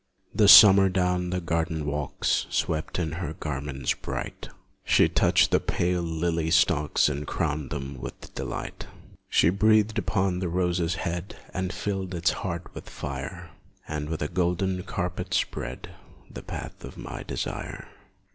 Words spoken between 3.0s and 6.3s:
her garments bright; She touched the pale still